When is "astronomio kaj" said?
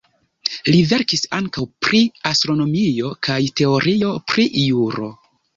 2.31-3.39